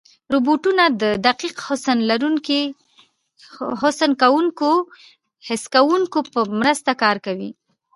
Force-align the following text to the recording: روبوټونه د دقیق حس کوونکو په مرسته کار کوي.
روبوټونه 0.33 0.83
د 1.01 1.03
دقیق 1.25 1.55
حس 5.49 5.63
کوونکو 5.81 6.19
په 6.33 6.39
مرسته 6.59 6.91
کار 7.03 7.17
کوي. 7.25 7.49